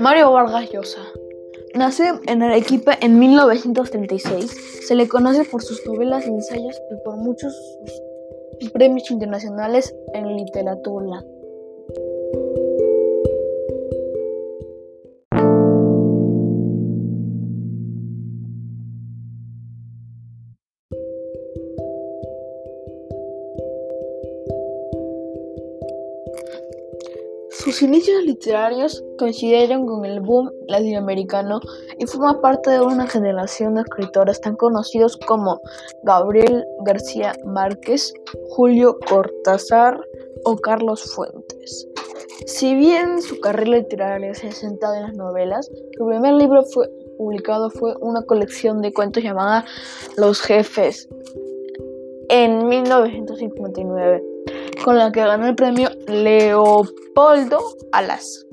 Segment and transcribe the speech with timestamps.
[0.00, 1.02] Mario Vargas Llosa.
[1.74, 4.86] Nació en Arequipa en 1936.
[4.86, 7.54] Se le conoce por sus novelas y ensayos y por muchos
[8.72, 11.22] premios internacionales en literatura.
[27.62, 31.60] Sus inicios literarios coincidieron con el boom latinoamericano
[31.98, 35.60] y forma parte de una generación de escritores tan conocidos como
[36.02, 38.14] Gabriel García Márquez,
[38.48, 40.00] Julio Cortázar
[40.44, 41.86] o Carlos Fuentes.
[42.46, 46.88] Si bien su carrera literaria se ha sentado en las novelas, su primer libro fue
[47.18, 49.66] publicado fue una colección de cuentos llamada
[50.16, 51.10] Los Jefes
[52.30, 54.29] en 1959
[54.84, 57.60] con la que ganó el premio Leopoldo
[57.92, 58.46] Alas.